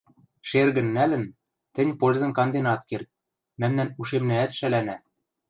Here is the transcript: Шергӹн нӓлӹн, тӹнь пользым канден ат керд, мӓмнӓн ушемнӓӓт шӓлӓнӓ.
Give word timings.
Шергӹн 0.47 0.87
нӓлӹн, 0.95 1.25
тӹнь 1.73 1.93
пользым 1.99 2.31
канден 2.37 2.65
ат 2.73 2.81
керд, 2.89 3.07
мӓмнӓн 3.59 3.89
ушемнӓӓт 3.99 4.51
шӓлӓнӓ. 4.57 4.95